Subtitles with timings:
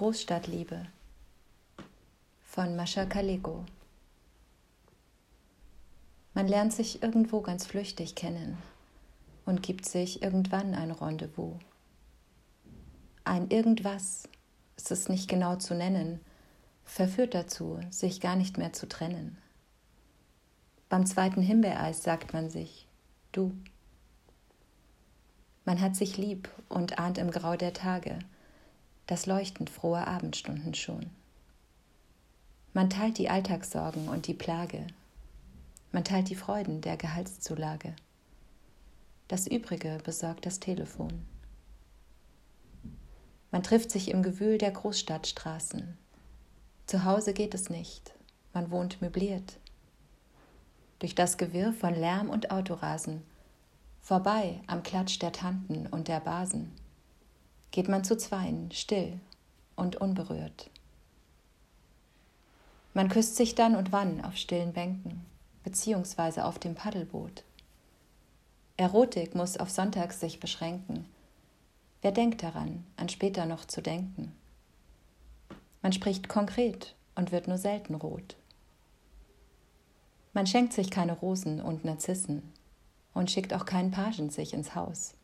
[0.00, 0.86] Großstadtliebe
[2.40, 3.66] von Mascha Kaleko.
[6.32, 8.56] Man lernt sich irgendwo ganz flüchtig kennen
[9.44, 11.58] und gibt sich irgendwann ein Rendezvous.
[13.24, 14.26] Ein irgendwas,
[14.78, 16.20] ist es nicht genau zu nennen,
[16.82, 19.36] verführt dazu, sich gar nicht mehr zu trennen.
[20.88, 22.86] Beim zweiten Himbeereis sagt man sich,
[23.32, 23.52] du.
[25.66, 28.18] Man hat sich lieb und ahnt im Grau der Tage
[29.10, 31.10] das Leuchten froher Abendstunden schon.
[32.72, 34.86] Man teilt die Alltagssorgen und die Plage.
[35.90, 37.96] Man teilt die Freuden der Gehaltszulage.
[39.26, 41.26] Das Übrige besorgt das Telefon.
[43.50, 45.98] Man trifft sich im Gewühl der Großstadtstraßen.
[46.86, 48.14] Zu Hause geht es nicht.
[48.52, 49.58] Man wohnt möbliert.
[51.00, 53.22] Durch das Gewirr von Lärm und Autorasen,
[54.02, 56.70] vorbei am Klatsch der Tanten und der Basen,
[57.70, 59.18] geht man zu zweien, still
[59.76, 60.70] und unberührt.
[62.92, 65.24] Man küsst sich dann und wann auf stillen Bänken,
[65.62, 67.44] beziehungsweise auf dem Paddelboot.
[68.76, 71.06] Erotik muss auf Sonntags sich beschränken.
[72.02, 74.32] Wer denkt daran, an später noch zu denken?
[75.82, 78.36] Man spricht konkret und wird nur selten rot.
[80.32, 82.42] Man schenkt sich keine Rosen und Narzissen
[83.14, 85.14] und schickt auch keinen Pagen sich ins Haus.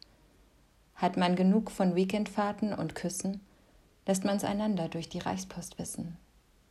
[0.97, 3.41] Hat man genug von Weekendfahrten und Küssen,
[4.06, 6.16] lässt man's einander durch die Reichspost wissen.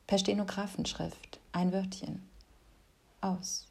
[0.08, 2.22] Per Stenografenschrift, ein Wörtchen.
[3.22, 3.68] Aus.